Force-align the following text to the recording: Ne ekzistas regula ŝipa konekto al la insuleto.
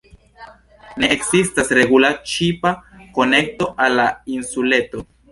Ne 1.01 1.09
ekzistas 1.15 1.67
regula 1.79 2.09
ŝipa 2.31 2.71
konekto 3.17 3.67
al 3.85 3.93
la 3.99 4.07
insuleto. 4.37 5.05